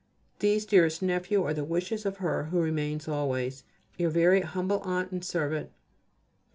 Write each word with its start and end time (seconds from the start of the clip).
These, 0.39 0.65
dearest 0.65 1.03
nephew, 1.03 1.43
are 1.43 1.53
the 1.53 1.63
wishes 1.63 2.07
of 2.07 2.17
her 2.17 2.45
who 2.45 2.59
remains 2.59 3.07
always, 3.07 3.63
Your 3.99 4.09
very 4.09 4.41
humble 4.41 4.79
aunt 4.79 5.11
and 5.11 5.23
servant. 5.23 5.69